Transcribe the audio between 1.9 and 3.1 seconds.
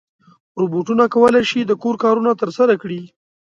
کارونه ترسره کړي.